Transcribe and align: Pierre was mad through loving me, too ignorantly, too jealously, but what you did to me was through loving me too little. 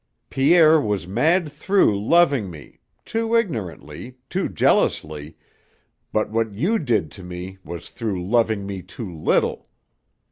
Pierre 0.31 0.81
was 0.81 1.05
mad 1.05 1.51
through 1.51 2.03
loving 2.03 2.49
me, 2.49 2.79
too 3.05 3.35
ignorantly, 3.35 4.15
too 4.31 4.49
jealously, 4.49 5.37
but 6.11 6.31
what 6.31 6.55
you 6.55 6.79
did 6.79 7.11
to 7.11 7.23
me 7.23 7.59
was 7.63 7.91
through 7.91 8.25
loving 8.25 8.65
me 8.65 8.81
too 8.81 9.15
little. 9.15 9.69